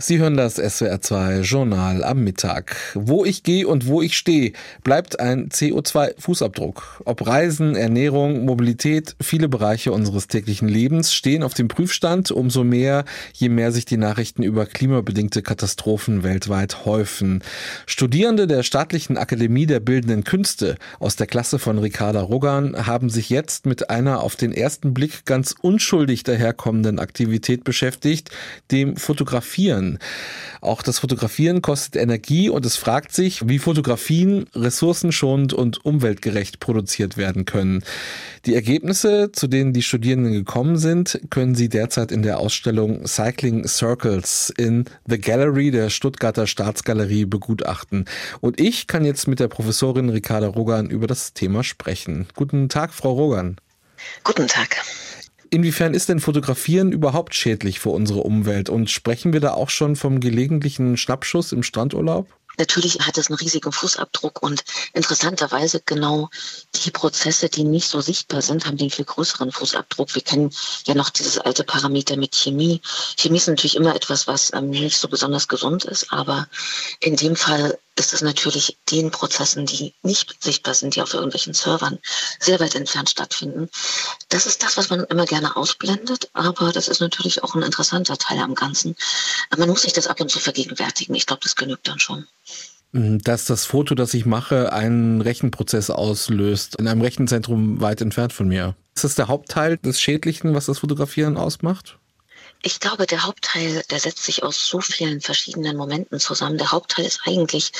Sie 0.00 0.20
hören 0.20 0.36
das 0.36 0.60
SWR2 0.60 1.40
Journal 1.40 2.04
am 2.04 2.22
Mittag. 2.22 2.76
Wo 2.94 3.24
ich 3.24 3.42
gehe 3.42 3.66
und 3.66 3.88
wo 3.88 4.00
ich 4.00 4.16
stehe, 4.16 4.52
bleibt 4.84 5.18
ein 5.18 5.48
CO2-Fußabdruck. 5.48 7.02
Ob 7.04 7.26
Reisen, 7.26 7.74
Ernährung, 7.74 8.44
Mobilität, 8.44 9.16
viele 9.20 9.48
Bereiche 9.48 9.90
unseres 9.90 10.28
täglichen 10.28 10.68
Lebens 10.68 11.12
stehen 11.12 11.42
auf 11.42 11.54
dem 11.54 11.66
Prüfstand, 11.66 12.30
umso 12.30 12.62
mehr, 12.62 13.06
je 13.32 13.48
mehr 13.48 13.72
sich 13.72 13.86
die 13.86 13.96
Nachrichten 13.96 14.44
über 14.44 14.66
klimabedingte 14.66 15.42
Katastrophen 15.42 16.22
weltweit 16.22 16.84
häufen. 16.84 17.42
Studierende 17.84 18.46
der 18.46 18.62
Staatlichen 18.62 19.18
Akademie 19.18 19.66
der 19.66 19.80
Bildenden 19.80 20.22
Künste 20.22 20.76
aus 21.00 21.16
der 21.16 21.26
Klasse 21.26 21.58
von 21.58 21.76
Ricarda 21.76 22.20
Rogan 22.20 22.86
haben 22.86 23.10
sich 23.10 23.30
jetzt 23.30 23.66
mit 23.66 23.90
einer 23.90 24.20
auf 24.20 24.36
den 24.36 24.52
ersten 24.52 24.94
Blick 24.94 25.24
ganz 25.24 25.56
unschuldig 25.60 26.22
daherkommenden 26.22 27.00
Aktivität 27.00 27.64
beschäftigt, 27.64 28.30
dem 28.70 28.96
Fotografieren 28.96 29.87
Fotografieren. 29.96 29.98
Auch 30.60 30.82
das 30.82 30.98
Fotografieren 30.98 31.62
kostet 31.62 31.96
Energie 32.02 32.48
und 32.48 32.66
es 32.66 32.76
fragt 32.76 33.14
sich, 33.14 33.48
wie 33.48 33.60
Fotografien 33.60 34.46
ressourcenschonend 34.54 35.52
und 35.52 35.84
umweltgerecht 35.84 36.58
produziert 36.58 37.16
werden 37.16 37.44
können. 37.44 37.84
Die 38.44 38.54
Ergebnisse, 38.54 39.30
zu 39.32 39.46
denen 39.46 39.72
die 39.72 39.82
Studierenden 39.82 40.32
gekommen 40.32 40.76
sind, 40.76 41.20
können 41.30 41.54
Sie 41.54 41.68
derzeit 41.68 42.10
in 42.10 42.22
der 42.22 42.40
Ausstellung 42.40 43.06
Cycling 43.06 43.68
Circles 43.68 44.52
in 44.56 44.86
The 45.06 45.20
Gallery 45.20 45.70
der 45.70 45.90
Stuttgarter 45.90 46.48
Staatsgalerie 46.48 47.24
begutachten. 47.24 48.06
Und 48.40 48.60
ich 48.60 48.88
kann 48.88 49.04
jetzt 49.04 49.28
mit 49.28 49.38
der 49.38 49.48
Professorin 49.48 50.08
Ricarda 50.08 50.48
Rogan 50.48 50.90
über 50.90 51.06
das 51.06 51.34
Thema 51.34 51.62
sprechen. 51.62 52.26
Guten 52.34 52.68
Tag, 52.68 52.92
Frau 52.92 53.12
Rogan. 53.12 53.56
Guten 54.24 54.48
Tag. 54.48 54.76
Inwiefern 55.50 55.94
ist 55.94 56.08
denn 56.08 56.20
Fotografieren 56.20 56.92
überhaupt 56.92 57.34
schädlich 57.34 57.80
für 57.80 57.90
unsere 57.90 58.20
Umwelt? 58.20 58.68
Und 58.68 58.90
sprechen 58.90 59.32
wir 59.32 59.40
da 59.40 59.52
auch 59.52 59.70
schon 59.70 59.96
vom 59.96 60.20
gelegentlichen 60.20 60.96
Schnappschuss 60.96 61.52
im 61.52 61.62
Strandurlaub? 61.62 62.28
Natürlich 62.58 62.98
hat 63.00 63.16
es 63.16 63.28
einen 63.28 63.38
riesigen 63.38 63.70
Fußabdruck 63.70 64.42
und 64.42 64.64
interessanterweise 64.92 65.80
genau 65.86 66.28
die 66.84 66.90
Prozesse, 66.90 67.48
die 67.48 67.62
nicht 67.62 67.88
so 67.88 68.00
sichtbar 68.00 68.42
sind, 68.42 68.66
haben 68.66 68.76
den 68.76 68.90
viel 68.90 69.04
größeren 69.04 69.52
Fußabdruck. 69.52 70.14
Wir 70.14 70.22
kennen 70.22 70.50
ja 70.84 70.94
noch 70.94 71.10
dieses 71.10 71.38
alte 71.38 71.62
Parameter 71.62 72.16
mit 72.16 72.34
Chemie. 72.34 72.80
Chemie 73.16 73.38
ist 73.38 73.46
natürlich 73.46 73.76
immer 73.76 73.94
etwas, 73.94 74.26
was 74.26 74.52
ähm, 74.52 74.70
nicht 74.70 74.98
so 74.98 75.08
besonders 75.08 75.46
gesund 75.46 75.84
ist, 75.84 76.12
aber 76.12 76.48
in 76.98 77.14
dem 77.14 77.36
Fall 77.36 77.78
ist 77.98 78.12
es 78.12 78.22
natürlich 78.22 78.78
den 78.90 79.10
Prozessen, 79.10 79.66
die 79.66 79.94
nicht 80.02 80.42
sichtbar 80.42 80.74
sind, 80.74 80.94
die 80.94 81.02
auf 81.02 81.14
irgendwelchen 81.14 81.54
Servern 81.54 81.98
sehr 82.38 82.60
weit 82.60 82.74
entfernt 82.74 83.10
stattfinden. 83.10 83.68
Das 84.28 84.46
ist 84.46 84.62
das, 84.62 84.76
was 84.76 84.90
man 84.90 85.04
immer 85.04 85.26
gerne 85.26 85.56
ausblendet, 85.56 86.30
aber 86.32 86.72
das 86.72 86.88
ist 86.88 87.00
natürlich 87.00 87.42
auch 87.42 87.54
ein 87.54 87.62
interessanter 87.62 88.16
Teil 88.16 88.38
am 88.38 88.54
Ganzen. 88.54 88.96
Man 89.56 89.68
muss 89.68 89.82
sich 89.82 89.92
das 89.92 90.06
ab 90.06 90.20
und 90.20 90.30
zu 90.30 90.38
vergegenwärtigen. 90.38 91.14
Ich 91.14 91.26
glaube, 91.26 91.40
das 91.42 91.56
genügt 91.56 91.88
dann 91.88 91.98
schon 91.98 92.26
dass 92.92 93.44
das 93.44 93.66
Foto, 93.66 93.94
das 93.94 94.14
ich 94.14 94.24
mache, 94.24 94.72
einen 94.72 95.20
Rechenprozess 95.20 95.90
auslöst 95.90 96.76
in 96.76 96.88
einem 96.88 97.02
Rechenzentrum 97.02 97.80
weit 97.82 98.00
entfernt 98.00 98.32
von 98.32 98.48
mir. 98.48 98.76
Ist 98.94 99.04
das 99.04 99.14
der 99.14 99.28
Hauptteil 99.28 99.76
des 99.76 100.00
Schädlichen, 100.00 100.54
was 100.54 100.66
das 100.66 100.78
Fotografieren 100.78 101.36
ausmacht? 101.36 101.98
Ich 102.62 102.80
glaube, 102.80 103.06
der 103.06 103.22
Hauptteil, 103.22 103.84
der 103.88 104.00
setzt 104.00 104.24
sich 104.24 104.42
aus 104.42 104.66
so 104.66 104.80
vielen 104.80 105.20
verschiedenen 105.20 105.76
Momenten 105.76 106.18
zusammen. 106.18 106.58
Der 106.58 106.72
Hauptteil 106.72 107.04
ist 107.04 107.20
eigentlich, 107.24 107.70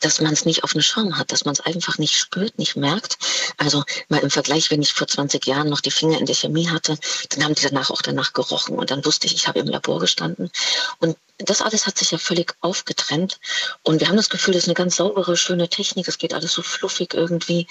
dass 0.00 0.20
man 0.20 0.32
es 0.32 0.44
nicht 0.44 0.64
auf 0.64 0.72
dem 0.72 0.82
Schirm 0.82 1.16
hat, 1.16 1.30
dass 1.30 1.44
man 1.44 1.52
es 1.52 1.60
einfach 1.60 1.98
nicht 1.98 2.16
spürt, 2.16 2.58
nicht 2.58 2.74
merkt. 2.74 3.16
Also 3.58 3.84
mal 4.08 4.18
im 4.18 4.30
Vergleich, 4.30 4.70
wenn 4.72 4.82
ich 4.82 4.92
vor 4.92 5.06
20 5.06 5.46
Jahren 5.46 5.68
noch 5.68 5.80
die 5.80 5.92
Finger 5.92 6.18
in 6.18 6.26
der 6.26 6.34
Chemie 6.34 6.68
hatte, 6.68 6.98
dann 7.30 7.44
haben 7.44 7.54
die 7.54 7.62
danach 7.62 7.90
auch 7.90 8.02
danach 8.02 8.32
gerochen 8.32 8.76
und 8.76 8.90
dann 8.90 9.04
wusste 9.04 9.28
ich, 9.28 9.34
ich 9.34 9.46
habe 9.46 9.60
im 9.60 9.68
Labor 9.68 10.00
gestanden. 10.00 10.50
Und 10.98 11.16
das 11.38 11.62
alles 11.62 11.86
hat 11.86 11.98
sich 11.98 12.12
ja 12.12 12.18
völlig 12.18 12.54
aufgetrennt 12.60 13.40
und 13.82 14.00
wir 14.00 14.08
haben 14.08 14.16
das 14.16 14.30
Gefühl, 14.30 14.54
das 14.54 14.64
ist 14.64 14.68
eine 14.68 14.74
ganz 14.74 14.96
saubere, 14.96 15.36
schöne 15.36 15.68
Technik, 15.68 16.06
es 16.06 16.18
geht 16.18 16.32
alles 16.32 16.52
so 16.52 16.62
fluffig 16.62 17.12
irgendwie 17.12 17.66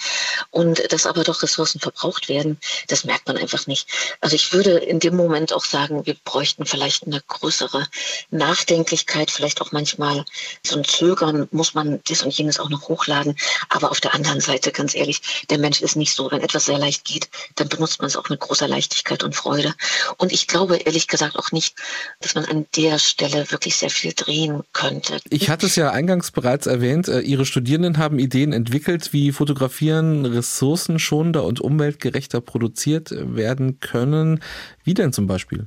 und 0.50 0.92
dass 0.92 1.06
aber 1.06 1.24
doch 1.24 1.42
Ressourcen 1.42 1.80
verbraucht 1.80 2.28
werden, 2.28 2.58
das 2.88 3.04
merkt 3.04 3.26
man 3.26 3.38
einfach 3.38 3.66
nicht. 3.66 3.88
Also 4.20 4.36
ich 4.36 4.52
würde 4.52 4.72
in 4.72 5.00
dem 5.00 5.16
Moment 5.16 5.54
auch 5.54 5.64
sagen, 5.64 6.04
wir 6.04 6.14
bräuchten 6.24 6.53
vielleicht 6.62 7.06
eine 7.06 7.20
größere 7.26 7.86
Nachdenklichkeit, 8.30 9.30
vielleicht 9.30 9.60
auch 9.60 9.72
manchmal 9.72 10.24
so 10.64 10.76
ein 10.76 10.84
Zögern, 10.84 11.48
muss 11.50 11.74
man 11.74 12.00
das 12.08 12.22
und 12.22 12.32
jenes 12.32 12.60
auch 12.60 12.70
noch 12.70 12.88
hochladen, 12.88 13.36
aber 13.68 13.90
auf 13.90 14.00
der 14.00 14.14
anderen 14.14 14.40
Seite, 14.40 14.72
ganz 14.72 14.94
ehrlich, 14.94 15.46
der 15.50 15.58
Mensch 15.58 15.80
ist 15.80 15.96
nicht 15.96 16.14
so, 16.14 16.30
wenn 16.30 16.40
etwas 16.40 16.66
sehr 16.66 16.78
leicht 16.78 17.04
geht, 17.04 17.28
dann 17.56 17.68
benutzt 17.68 18.00
man 18.00 18.06
es 18.06 18.16
auch 18.16 18.28
mit 18.28 18.40
großer 18.40 18.68
Leichtigkeit 18.68 19.22
und 19.22 19.34
Freude 19.34 19.74
und 20.18 20.32
ich 20.32 20.46
glaube 20.46 20.76
ehrlich 20.76 21.08
gesagt 21.08 21.36
auch 21.36 21.52
nicht, 21.52 21.76
dass 22.20 22.34
man 22.34 22.44
an 22.44 22.66
der 22.76 22.98
Stelle 22.98 23.50
wirklich 23.50 23.76
sehr 23.76 23.90
viel 23.90 24.12
drehen 24.14 24.62
könnte. 24.72 25.18
Ich 25.30 25.50
hatte 25.50 25.66
es 25.66 25.76
ja 25.76 25.90
eingangs 25.90 26.30
bereits 26.30 26.66
erwähnt, 26.66 27.08
äh, 27.08 27.20
Ihre 27.20 27.46
Studierenden 27.46 27.98
haben 27.98 28.18
Ideen 28.18 28.52
entwickelt, 28.52 29.12
wie 29.12 29.32
Fotografieren 29.32 30.26
ressourcenschonender 30.26 31.44
und 31.44 31.60
umweltgerechter 31.60 32.40
produziert 32.40 33.10
werden 33.12 33.80
können. 33.80 34.40
Wie 34.84 34.94
denn 34.94 35.12
zum 35.12 35.26
Beispiel? 35.26 35.66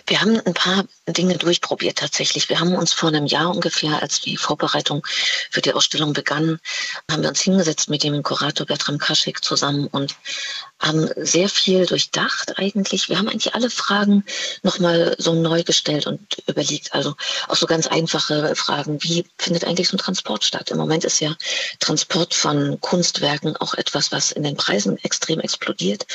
Wir 0.11 0.19
haben 0.19 0.41
ein 0.41 0.53
paar 0.53 0.83
Dinge 1.07 1.37
durchprobiert 1.37 1.99
tatsächlich. 1.99 2.49
Wir 2.49 2.59
haben 2.59 2.75
uns 2.75 2.91
vor 2.91 3.07
einem 3.07 3.27
Jahr 3.27 3.49
ungefähr, 3.49 4.01
als 4.01 4.19
die 4.19 4.35
Vorbereitung 4.35 5.07
für 5.49 5.61
die 5.61 5.71
Ausstellung 5.71 6.11
begann, 6.11 6.59
haben 7.09 7.21
wir 7.21 7.29
uns 7.29 7.39
hingesetzt 7.39 7.89
mit 7.89 8.03
dem 8.03 8.21
Kurator 8.21 8.65
Bertram 8.67 8.97
Kaschik 8.97 9.41
zusammen 9.41 9.87
und 9.87 10.17
haben 10.81 11.09
sehr 11.15 11.47
viel 11.47 11.85
durchdacht 11.85 12.57
eigentlich. 12.57 13.07
Wir 13.07 13.19
haben 13.19 13.29
eigentlich 13.29 13.55
alle 13.55 13.69
Fragen 13.69 14.25
nochmal 14.63 15.15
so 15.17 15.33
neu 15.33 15.63
gestellt 15.63 16.07
und 16.07 16.19
überlegt. 16.47 16.93
Also 16.93 17.15
auch 17.47 17.55
so 17.55 17.65
ganz 17.65 17.87
einfache 17.87 18.55
Fragen, 18.55 19.01
wie 19.03 19.25
findet 19.37 19.63
eigentlich 19.63 19.87
so 19.87 19.95
ein 19.95 19.99
Transport 19.99 20.43
statt? 20.43 20.71
Im 20.71 20.77
Moment 20.77 21.05
ist 21.05 21.21
ja 21.21 21.35
Transport 21.79 22.33
von 22.33 22.81
Kunstwerken 22.81 23.55
auch 23.57 23.75
etwas, 23.75 24.11
was 24.11 24.31
in 24.31 24.43
den 24.43 24.57
Preisen 24.57 24.97
extrem 25.03 25.39
explodiert. 25.39 26.05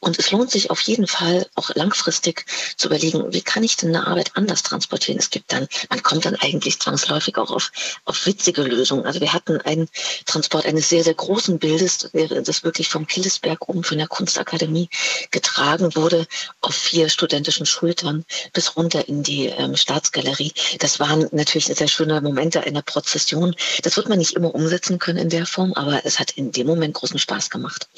Und 0.00 0.18
es 0.18 0.30
lohnt 0.30 0.50
sich 0.50 0.70
auf 0.70 0.80
jeden 0.82 1.06
Fall 1.06 1.46
auch 1.54 1.70
langfristig 1.74 2.46
zu 2.76 2.86
überlegen, 2.86 3.25
wie 3.30 3.42
kann 3.42 3.64
ich 3.64 3.76
denn 3.76 3.94
eine 3.94 4.06
Arbeit 4.06 4.32
anders 4.34 4.62
transportieren? 4.62 5.18
Es 5.18 5.30
gibt 5.30 5.52
dann, 5.52 5.68
man 5.90 6.02
kommt 6.02 6.24
dann 6.24 6.36
eigentlich 6.36 6.80
zwangsläufig 6.80 7.36
auch 7.38 7.50
auf, 7.50 7.70
auf 8.04 8.26
witzige 8.26 8.62
Lösungen. 8.62 9.06
Also 9.06 9.20
wir 9.20 9.32
hatten 9.32 9.60
einen 9.60 9.88
Transport 10.24 10.66
eines 10.66 10.88
sehr, 10.88 11.04
sehr 11.04 11.14
großen 11.14 11.58
Bildes, 11.58 12.10
das 12.12 12.64
wirklich 12.64 12.88
vom 12.88 13.06
Killesberg 13.06 13.68
oben 13.68 13.84
von 13.84 13.98
der 13.98 14.08
Kunstakademie 14.08 14.88
getragen 15.30 15.94
wurde, 15.94 16.26
auf 16.60 16.74
vier 16.74 17.08
studentischen 17.08 17.66
Schultern 17.66 18.24
bis 18.52 18.76
runter 18.76 19.08
in 19.08 19.22
die 19.22 19.46
ähm, 19.46 19.76
Staatsgalerie. 19.76 20.52
Das 20.78 21.00
waren 21.00 21.28
natürlich 21.32 21.66
sehr 21.66 21.88
schöne 21.88 22.20
Momente 22.20 22.62
einer 22.62 22.82
Prozession. 22.82 23.54
Das 23.82 23.96
wird 23.96 24.08
man 24.08 24.18
nicht 24.18 24.32
immer 24.32 24.54
umsetzen 24.54 24.98
können 24.98 25.18
in 25.18 25.30
der 25.30 25.46
Form, 25.46 25.72
aber 25.74 26.04
es 26.04 26.18
hat 26.18 26.32
in 26.32 26.52
dem 26.52 26.66
Moment 26.66 26.94
großen 26.94 27.18
Spaß 27.18 27.50
gemacht. 27.50 27.88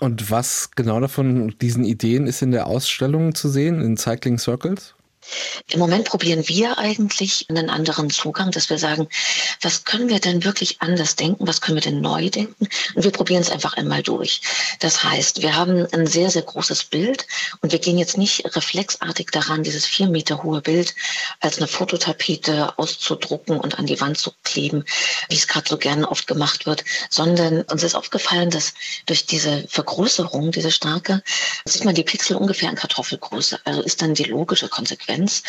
Und 0.00 0.30
was 0.30 0.70
genau 0.72 0.98
davon, 1.00 1.54
diesen 1.60 1.84
Ideen, 1.84 2.26
ist 2.26 2.42
in 2.42 2.50
der 2.50 2.66
Ausstellung 2.66 3.34
zu 3.34 3.48
sehen, 3.48 3.80
in 3.80 3.96
Cycling 3.96 4.38
Circles? 4.38 4.94
Im 5.70 5.78
Moment 5.78 6.04
probieren 6.04 6.46
wir 6.48 6.78
eigentlich 6.78 7.46
einen 7.48 7.70
anderen 7.70 8.10
Zugang, 8.10 8.50
dass 8.50 8.70
wir 8.70 8.78
sagen, 8.78 9.08
was 9.62 9.84
können 9.84 10.08
wir 10.08 10.20
denn 10.20 10.44
wirklich 10.44 10.80
anders 10.80 11.16
denken, 11.16 11.46
was 11.46 11.60
können 11.60 11.76
wir 11.76 11.82
denn 11.82 12.00
neu 12.00 12.28
denken? 12.28 12.68
Und 12.94 13.04
wir 13.04 13.10
probieren 13.10 13.40
es 13.40 13.50
einfach 13.50 13.76
einmal 13.76 14.02
durch. 14.02 14.42
Das 14.80 15.02
heißt, 15.02 15.42
wir 15.42 15.56
haben 15.56 15.86
ein 15.92 16.06
sehr, 16.06 16.30
sehr 16.30 16.42
großes 16.42 16.84
Bild 16.84 17.26
und 17.60 17.72
wir 17.72 17.78
gehen 17.78 17.98
jetzt 17.98 18.18
nicht 18.18 18.44
reflexartig 18.54 19.30
daran, 19.30 19.62
dieses 19.62 19.86
vier 19.86 20.08
Meter 20.08 20.42
hohe 20.42 20.60
Bild 20.60 20.94
als 21.40 21.56
eine 21.58 21.68
Fototapete 21.68 22.78
auszudrucken 22.78 23.58
und 23.58 23.78
an 23.78 23.86
die 23.86 24.00
Wand 24.00 24.18
zu 24.18 24.32
kleben, 24.44 24.84
wie 25.28 25.36
es 25.36 25.48
gerade 25.48 25.68
so 25.68 25.78
gerne 25.78 26.10
oft 26.10 26.26
gemacht 26.26 26.66
wird, 26.66 26.84
sondern 27.08 27.62
uns 27.62 27.82
ist 27.82 27.94
aufgefallen, 27.94 28.50
dass 28.50 28.74
durch 29.06 29.26
diese 29.26 29.66
Vergrößerung, 29.68 30.52
diese 30.52 30.70
starke, 30.70 31.22
sieht 31.64 31.84
man 31.84 31.94
die 31.94 32.04
Pixel 32.04 32.36
ungefähr 32.36 32.68
in 32.68 32.76
Kartoffelgröße. 32.76 33.60
Also 33.64 33.82
ist 33.82 34.02
dann 34.02 34.14
die 34.14 34.24
logische 34.24 34.68
Konsequenz 34.68 35.13
Konsequenz, 35.14 35.42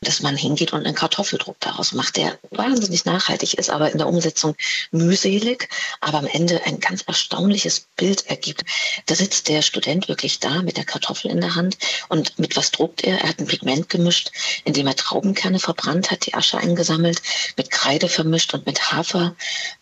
dass 0.00 0.20
man 0.20 0.36
hingeht 0.36 0.72
und 0.72 0.84
einen 0.84 0.94
Kartoffeldruck 0.94 1.56
daraus 1.60 1.92
macht, 1.92 2.16
der 2.16 2.38
wahnsinnig 2.50 3.04
nachhaltig 3.04 3.54
ist, 3.54 3.70
aber 3.70 3.90
in 3.90 3.98
der 3.98 4.06
Umsetzung 4.06 4.54
mühselig, 4.90 5.68
aber 6.00 6.18
am 6.18 6.26
Ende 6.26 6.62
ein 6.64 6.80
ganz 6.80 7.02
erstaunliches 7.02 7.86
Bild 7.96 8.26
ergibt. 8.26 8.64
Da 9.06 9.14
sitzt 9.14 9.48
der 9.48 9.62
Student 9.62 10.08
wirklich 10.08 10.38
da 10.38 10.62
mit 10.62 10.76
der 10.76 10.84
Kartoffel 10.84 11.30
in 11.30 11.40
der 11.40 11.54
Hand 11.54 11.78
und 12.08 12.38
mit 12.38 12.56
was 12.56 12.70
druckt 12.70 13.02
er? 13.02 13.20
Er 13.20 13.28
hat 13.28 13.40
ein 13.40 13.46
Pigment 13.46 13.88
gemischt, 13.88 14.30
indem 14.64 14.86
er 14.86 14.96
Traubenkerne 14.96 15.58
verbrannt 15.58 16.10
hat, 16.10 16.26
die 16.26 16.34
Asche 16.34 16.58
eingesammelt, 16.58 17.20
mit 17.56 17.70
Kreide 17.70 18.08
vermischt 18.08 18.54
und 18.54 18.66
mit 18.66 18.92
Hafer 18.92 19.34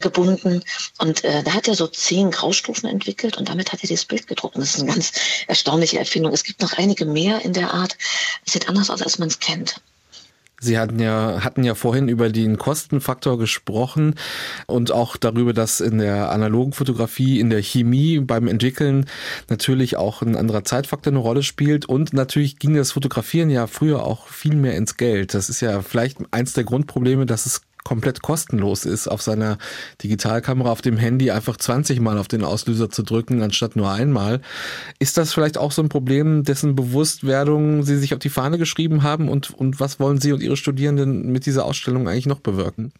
gebunden. 0.06 0.62
Und 0.99 1.25
äh, 1.25 1.43
da 1.43 1.53
hat 1.53 1.69
er 1.69 1.75
so 1.75 1.87
zehn 1.88 2.31
Graustufen 2.31 2.88
entwickelt 2.88 3.37
und 3.37 3.49
damit 3.49 3.73
hat 3.73 3.82
er 3.82 3.88
dieses 3.88 4.05
Bild 4.05 4.26
gedruckt. 4.26 4.55
Und 4.55 4.62
das 4.62 4.75
ist 4.75 4.82
eine 4.82 4.93
ganz 4.93 5.12
erstaunliche 5.49 5.99
Erfindung. 5.99 6.32
Es 6.32 6.44
gibt 6.44 6.62
noch 6.62 6.75
einige 6.79 7.05
mehr 7.05 7.44
in 7.44 7.53
der 7.53 7.75
Art. 7.75 7.97
Es 8.44 8.53
sieht 8.53 8.69
anders 8.69 8.91
aus, 8.91 9.03
als 9.03 9.19
man 9.19 9.29
es 9.29 9.41
kennt. 9.41 9.81
Sie 10.58 10.79
hatten 10.79 10.99
ja, 10.99 11.44
hatten 11.44 11.64
ja 11.64 11.75
vorhin 11.75 12.08
über 12.08 12.31
den 12.31 12.56
Kostenfaktor 12.56 13.38
gesprochen 13.38 14.14
und 14.67 14.91
auch 14.91 15.19
darüber, 15.19 15.53
dass 15.53 15.81
in 15.81 15.99
der 15.99 16.31
analogen 16.31 16.73
Fotografie, 16.73 17.41
in 17.41 17.50
der 17.50 17.62
Chemie 17.62 18.20
beim 18.20 18.49
Entwickeln 18.49 19.05
natürlich 19.50 19.97
auch 19.99 20.23
ein 20.23 20.35
anderer 20.35 20.64
Zeitfaktor 20.64 21.12
eine 21.12 21.20
Rolle 21.20 21.43
spielt. 21.43 21.85
Und 21.85 22.14
natürlich 22.14 22.59
ging 22.59 22.75
das 22.75 22.93
Fotografieren 22.93 23.50
ja 23.50 23.67
früher 23.67 24.02
auch 24.02 24.29
viel 24.29 24.56
mehr 24.56 24.76
ins 24.76 24.97
Geld. 24.97 25.35
Das 25.35 25.50
ist 25.50 25.61
ja 25.61 25.82
vielleicht 25.82 26.19
eins 26.31 26.55
der 26.55 26.64
Grundprobleme, 26.64 27.26
dass 27.26 27.44
es 27.44 27.61
komplett 27.87 28.21
kostenlos 28.21 28.85
ist, 28.85 29.06
auf 29.06 29.23
seiner 29.23 29.59
Digitalkamera 30.03 30.73
auf 30.73 30.83
dem 30.83 30.97
Handy 30.97 31.31
einfach 31.31 31.56
20 31.56 32.00
Mal 32.00 32.19
auf 32.19 32.27
den 32.27 32.43
Auslöser 32.43 32.91
zu 32.91 33.05
drücken, 33.05 33.43
anstatt 33.43 33.77
nur 33.77 33.93
einmal. 33.93 34.41
Ist 34.99 35.17
das 35.19 35.33
vielleicht 35.33 35.56
auch 35.56 35.71
so 35.71 35.83
ein 35.83 35.88
Problem, 35.88 36.43
dessen 36.43 36.75
Bewusstwerdung 36.75 37.85
Sie 37.85 37.97
sich 37.97 38.12
auf 38.12 38.19
die 38.19 38.29
Fahne 38.29 38.59
geschrieben 38.59 39.05
haben? 39.05 39.29
Und, 39.29 39.55
und 39.55 39.79
was 39.79 40.00
wollen 40.00 40.21
Sie 40.21 40.33
und 40.33 40.43
Ihre 40.43 40.56
Studierenden 40.56 41.31
mit 41.31 41.47
dieser 41.47 41.65
Ausstellung 41.65 42.09
eigentlich 42.09 42.27
noch 42.27 42.41
bewirken? 42.41 42.93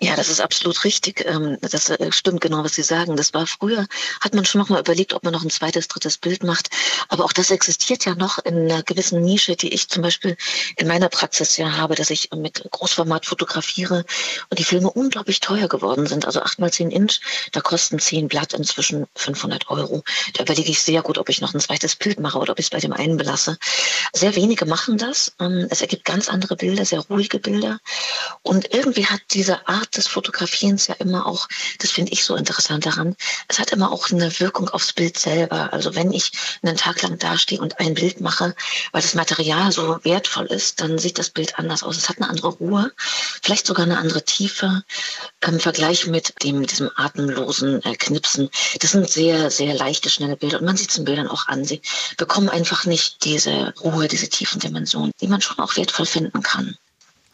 Ja, 0.00 0.16
das 0.16 0.28
ist 0.28 0.40
absolut 0.40 0.84
richtig. 0.84 1.24
Ähm, 1.26 1.58
das 1.60 1.90
äh, 1.90 2.12
stimmt 2.12 2.40
genau, 2.40 2.64
was 2.64 2.74
Sie 2.74 2.82
sagen. 2.82 3.16
Das 3.16 3.34
war 3.34 3.46
früher, 3.46 3.86
hat 4.20 4.34
man 4.34 4.44
schon 4.44 4.60
noch 4.60 4.68
mal 4.68 4.80
überlegt, 4.80 5.12
ob 5.14 5.24
man 5.24 5.32
noch 5.32 5.42
ein 5.42 5.50
zweites, 5.50 5.88
drittes 5.88 6.18
Bild 6.18 6.42
macht. 6.42 6.70
Aber 7.08 7.24
auch 7.24 7.32
das 7.32 7.50
existiert 7.50 8.04
ja 8.04 8.14
noch 8.14 8.38
in 8.44 8.70
einer 8.70 8.82
gewissen 8.82 9.22
Nische, 9.22 9.56
die 9.56 9.72
ich 9.72 9.88
zum 9.88 10.02
Beispiel 10.02 10.36
in 10.76 10.86
meiner 10.86 11.08
Praxis 11.08 11.56
ja 11.56 11.76
habe, 11.76 11.94
dass 11.94 12.10
ich 12.10 12.30
mit 12.34 12.62
Großformat 12.70 13.26
fotografiere 13.26 14.04
und 14.50 14.58
die 14.58 14.64
Filme 14.64 14.90
unglaublich 14.90 15.40
teuer 15.40 15.68
geworden 15.68 16.06
sind. 16.06 16.26
Also 16.26 16.40
acht 16.42 16.58
mal 16.58 16.72
zehn 16.72 16.90
Inch, 16.90 17.20
da 17.52 17.60
kosten 17.60 17.98
zehn 17.98 18.28
Blatt 18.28 18.52
inzwischen 18.52 19.06
500 19.14 19.68
Euro. 19.70 20.02
Da 20.34 20.42
überlege 20.42 20.70
ich 20.70 20.82
sehr 20.82 21.02
gut, 21.02 21.18
ob 21.18 21.28
ich 21.28 21.40
noch 21.40 21.54
ein 21.54 21.60
zweites 21.60 21.96
Bild 21.96 22.20
mache 22.20 22.38
oder 22.38 22.52
ob 22.52 22.58
ich 22.58 22.66
es 22.66 22.70
bei 22.70 22.80
dem 22.80 22.92
einen 22.92 23.16
belasse. 23.16 23.58
Sehr 24.12 24.34
wenige 24.36 24.66
machen 24.66 24.98
das. 24.98 25.32
Ähm, 25.40 25.66
es 25.70 25.80
ergibt 25.80 26.04
ganz 26.04 26.28
andere 26.28 26.56
Bilder, 26.56 26.84
sehr 26.84 27.00
ruhige 27.00 27.38
Bilder. 27.38 27.78
Und 28.42 28.72
irgendwie 28.72 29.06
hat 29.06 29.20
dieser 29.32 29.55
Art 29.66 29.96
des 29.96 30.06
Fotografierens 30.06 30.86
ja 30.86 30.94
immer 30.94 31.26
auch, 31.26 31.48
das 31.78 31.90
finde 31.90 32.12
ich 32.12 32.24
so 32.24 32.36
interessant 32.36 32.86
daran, 32.86 33.16
es 33.48 33.58
hat 33.58 33.72
immer 33.72 33.92
auch 33.92 34.10
eine 34.10 34.38
Wirkung 34.40 34.68
aufs 34.68 34.92
Bild 34.92 35.18
selber. 35.18 35.72
Also 35.72 35.94
wenn 35.94 36.12
ich 36.12 36.32
einen 36.62 36.76
Tag 36.76 37.02
lang 37.02 37.18
dastehe 37.18 37.60
und 37.60 37.78
ein 37.80 37.94
Bild 37.94 38.20
mache, 38.20 38.54
weil 38.92 39.02
das 39.02 39.14
Material 39.14 39.72
so 39.72 39.98
wertvoll 40.04 40.46
ist, 40.46 40.80
dann 40.80 40.98
sieht 40.98 41.18
das 41.18 41.30
Bild 41.30 41.58
anders 41.58 41.82
aus. 41.82 41.96
Es 41.96 42.08
hat 42.08 42.18
eine 42.18 42.28
andere 42.28 42.48
Ruhe, 42.48 42.92
vielleicht 43.42 43.66
sogar 43.66 43.84
eine 43.84 43.98
andere 43.98 44.24
Tiefe 44.24 44.82
im 45.40 45.60
Vergleich 45.60 46.06
mit 46.06 46.34
dem, 46.42 46.66
diesem 46.66 46.90
atemlosen 46.96 47.82
äh, 47.84 47.94
Knipsen. 47.96 48.50
Das 48.80 48.92
sind 48.92 49.08
sehr, 49.08 49.50
sehr 49.50 49.74
leichte, 49.74 50.10
schnelle 50.10 50.36
Bilder 50.36 50.58
und 50.58 50.66
man 50.66 50.76
sieht 50.76 50.90
es 50.90 50.98
in 50.98 51.04
Bildern 51.04 51.28
auch 51.28 51.46
an. 51.48 51.64
Sie 51.64 51.80
bekommen 52.16 52.48
einfach 52.48 52.84
nicht 52.84 53.24
diese 53.24 53.74
Ruhe, 53.80 54.08
diese 54.08 54.28
tiefen 54.28 54.60
Dimensionen, 54.60 55.12
die 55.20 55.28
man 55.28 55.40
schon 55.40 55.58
auch 55.58 55.76
wertvoll 55.76 56.06
finden 56.06 56.42
kann 56.42 56.76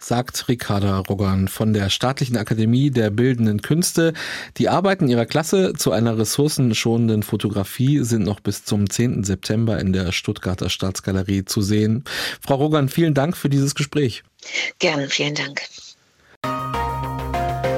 sagt 0.02 0.49
Ricarda 0.49 0.99
Rogan 0.99 1.49
von 1.49 1.72
der 1.72 1.90
Staatlichen 1.90 2.37
Akademie 2.37 2.90
der 2.90 3.10
Bildenden 3.10 3.62
Künste. 3.62 4.12
Die 4.56 4.69
Arbeiten 4.69 5.08
ihrer 5.08 5.26
Klasse 5.26 5.72
zu 5.75 5.93
einer 5.93 6.19
ressourcenschonenden 6.19 7.22
Fotografie 7.22 8.00
sind 8.00 8.25
noch 8.25 8.40
bis 8.40 8.64
zum 8.64 8.90
10. 8.90 9.25
September 9.25 9.78
in 9.78 9.93
der 9.93 10.12
Stuttgarter 10.12 10.70
Staatsgalerie 10.70 11.44
zu 11.44 11.62
sehen. 11.62 12.04
Frau 12.40 12.56
Rogan, 12.56 12.88
vielen 12.88 13.14
Dank 13.14 13.37
für 13.37 13.49
dieses 13.49 13.75
Gespräch. 13.75 14.22
Gerne, 14.78 15.08
vielen 15.08 15.34
Dank. 15.34 15.62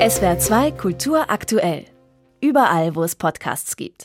SWR 0.06 0.38
2 0.38 0.70
Kultur 0.73 1.31
aktuell. 1.31 1.85
Überall, 2.41 2.94
wo 2.94 3.03
es 3.05 3.15
Podcasts 3.15 3.77
gibt. 3.77 4.03